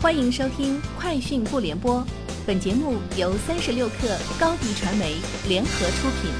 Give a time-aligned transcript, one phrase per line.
[0.00, 1.96] 欢迎收听《快讯不联播》，
[2.46, 5.16] 本节目由三十六克高低传媒
[5.48, 6.30] 联合出品。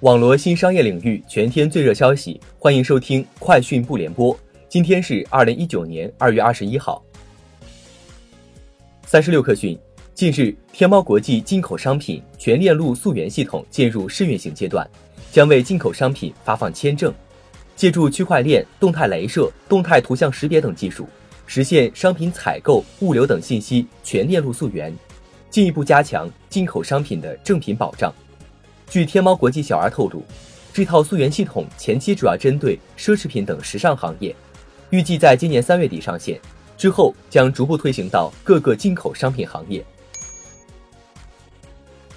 [0.00, 4.34] 网罗新商业领域全天最热消息，欢迎收听《快讯不联播》。
[4.66, 7.04] 今天是二零一九年二月二十一号。
[9.04, 9.78] 三十六克讯，
[10.14, 14.88] 近日，天猫国际进口商品全链路溯源系统进入试运行阶段，
[15.30, 17.12] 将为进口商品发放签证。
[17.76, 21.08] 借助区块链、动态镭射、动态图像识别等技术，
[21.46, 24.94] 实现商品采购、物流等信息全链路溯源，
[25.50, 28.14] 进一步加强进口商品的正品保障。
[28.88, 30.24] 据天猫国际小二透露，
[30.72, 34.34] 这套溯源系统前期主要针对奢侈品等时尚行业，
[34.90, 36.40] 预计在今年三月底上线，
[36.76, 39.84] 之后将逐步推行到各个进口商品行业。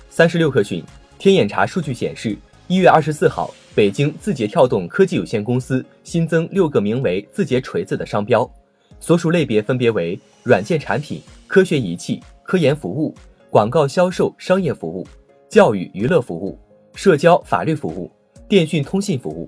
[0.09, 0.83] 三十六氪讯，
[1.17, 2.37] 天眼查数据显示，
[2.67, 3.53] 一月二十四号。
[3.77, 8.51] 北京字节跳动科技有限公司新增六个名为“字节锤子”的商标，
[8.99, 13.13] 所属类别分别为软件产品、科学仪器、科研服务、
[13.51, 15.05] 广告销售、商业服务、
[15.47, 16.57] 教育娱乐服务、
[16.95, 18.11] 社交法律服务、
[18.49, 19.47] 电讯通信服务。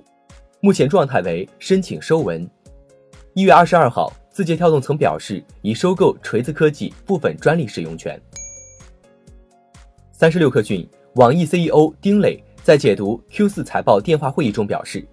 [0.62, 2.48] 目前状态为申请收文。
[3.34, 8.22] 一月二十二号，字节跳动曾表示已收购锤子科技部分专利使用权。
[10.12, 12.40] 三十六氪讯，网易 CEO 丁磊。
[12.70, 15.04] 在解读 Q 四财报电话会议中表示，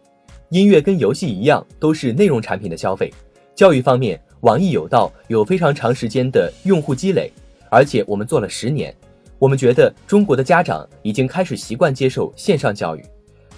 [0.51, 3.11] 音乐跟游戏一样都是内容产品的消费。
[3.55, 7.33] 教育方面，网易有道有非常长时间的用户积累，
[7.71, 8.95] 而且我们做了十年。
[9.39, 13.03] 我们觉得中国的家长已经开始习惯接受线上教育，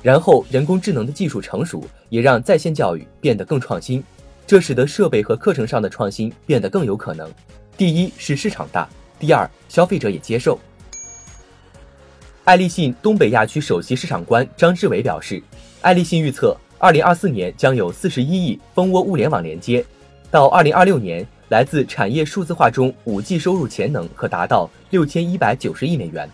[0.00, 4.00] 然后人工智能的技术成熟，也让在线教育变得更创新，
[4.46, 7.28] 这使得设备和课程上的创新变得更有可能。
[7.76, 10.56] 第一是市场大，第二消费者也接受。
[12.48, 15.42] 爱立信东北亚区首席市场官张志伟表示，
[15.82, 19.84] 爱立信预测，二零二四年将有四十一亿蜂窝物联网连接，
[20.30, 26.26] 到二零二六年，来自产业数字化中五 G 收入潜能可达到六千一百九十亿美元。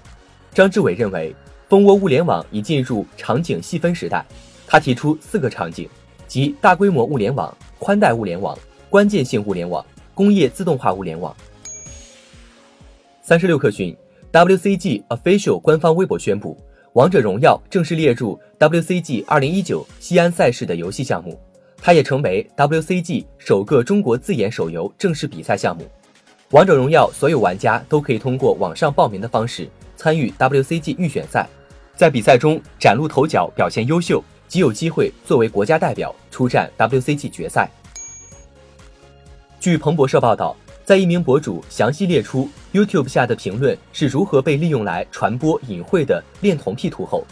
[0.52, 1.34] 张志伟认为，
[1.68, 4.24] 蜂窝物联网已进入场景细分时代。
[4.68, 5.88] 他提出四个场景，
[6.28, 8.56] 即大规模物联网、宽带物联网、
[8.88, 9.84] 关键性物联网、
[10.14, 11.34] 工业自动化物联网。
[13.20, 13.96] 三十六氪讯。
[14.34, 16.58] WCG Official 官方微博宣布，
[16.94, 21.38] 《王者荣耀》正式列入 WCG 2019西安赛事的游戏项目，
[21.76, 25.84] 它也成为 WCG 首个中国自研手游正式比赛项目。
[26.50, 31.48] 《王者荣耀》所有玩家都可以通过网上报名的方式参与 WCG 预选赛，
[31.94, 37.70] 在比赛中崭露头角，表现优秀，即有机会作为国家代表出战 WCG 决赛。
[39.60, 40.56] 据彭博社报道。
[40.84, 47.24] 在一名博主详细列出 YouTube 下的评论是如何被利用来传播隐晦的恋童癖图后，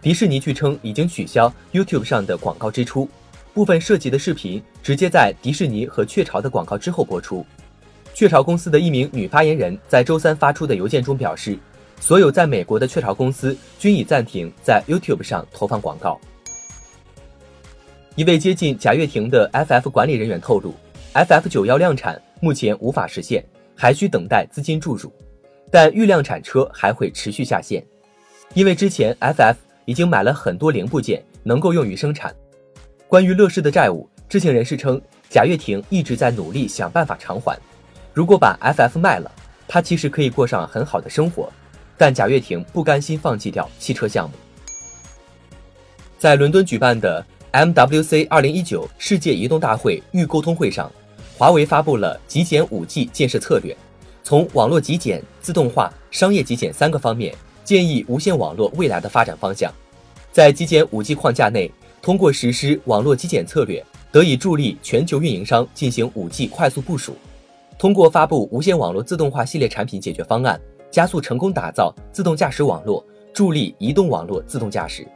[0.00, 3.08] 迪士尼据称已经取消 YouTube 上的广告支出，
[3.52, 7.44] 部分涉及的视频直接在迪士尼和雀巢的广告之后播出。
[8.14, 11.58] 雀巢公司的一名女发言人在周三发出的邮件中表示，
[12.00, 16.20] 所有在美国的雀巢公司均已暂停在 YouTube 上投放广告。
[18.14, 20.72] 一位接近贾跃亭的 FF 管理人员透露
[21.14, 22.20] ，FF 九要量产。
[22.40, 23.44] 目前无法实现，
[23.76, 25.12] 还需等待资金注入，
[25.70, 27.84] 但预量产车还会持续下线，
[28.54, 32.34] 因为之前 FF 已经买了很多零部件，能够用于生产。
[33.06, 37.58] 关于乐视的债务，知情人士称，贾跃亭一直在努力想办法偿还。
[38.14, 39.30] 如果把 FF 卖了，
[39.68, 41.52] 他其实可以过上很好的生活，
[41.98, 44.34] 但贾跃亭不甘心放弃掉汽车项目。
[46.18, 50.90] 在伦敦举办的 MWC 2019世界移动大会预沟通会上。
[51.40, 53.74] 华为发布了极简 5G 建设策略，
[54.22, 57.34] 从网络极简、自动化、商业极简三个方面
[57.64, 59.72] 建议无线网络未来的发展方向。
[60.30, 67.16] 在极简 5G 框架内，通过实施网络极简策略，得以助力全球运营商进行 5G 快速部署。
[67.78, 73.02] 通过发布无线网络自动化系列产品解决方案，加速成功打造自动驾驶网络，
[73.32, 75.08] 助力移动网络自动驾驶。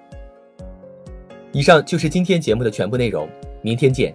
[1.52, 3.28] 以上就是今天节目的全部内容，
[3.60, 4.14] 明天见。